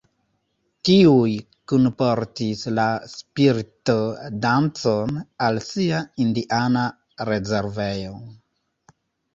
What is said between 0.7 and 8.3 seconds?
Tiuj kunportis la spirit-dancon al sia indiana rezervejo.